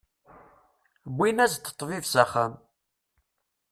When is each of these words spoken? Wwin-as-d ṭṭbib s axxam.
Wwin-as-d 1.15 1.65
ṭṭbib 1.73 2.03
s 2.11 2.15
axxam. 2.23 2.53